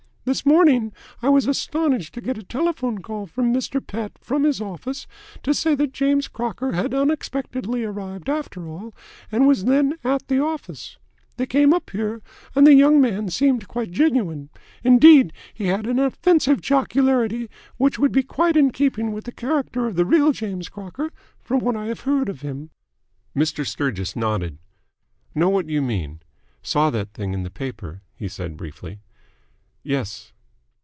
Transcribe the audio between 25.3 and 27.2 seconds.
"Know what you mean. Saw that